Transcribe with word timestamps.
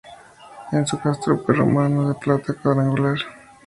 Es 0.71 0.93
un 0.93 0.99
castro 0.99 1.43
prerromano 1.43 2.07
de 2.09 2.15
planta 2.15 2.55
cuadrangular. 2.55 3.19